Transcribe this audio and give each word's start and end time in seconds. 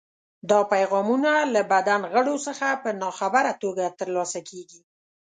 دا 0.49 0.59
پیغامونه 0.73 1.31
له 1.53 1.61
بدن 1.71 2.01
غړو 2.13 2.35
څخه 2.47 2.67
په 2.83 2.89
ناخبره 3.01 3.53
توګه 3.63 3.85
ترلاسه 3.99 4.39
کېږي. 4.49 4.81